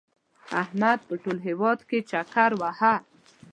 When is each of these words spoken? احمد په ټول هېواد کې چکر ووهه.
احمد 0.61 0.99
په 1.07 1.13
ټول 1.23 1.37
هېواد 1.47 1.79
کې 1.89 1.99
چکر 2.11 2.51
ووهه. 2.59 2.95